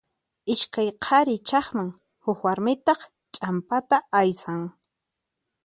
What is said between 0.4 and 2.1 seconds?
Iskay qhari chaqman,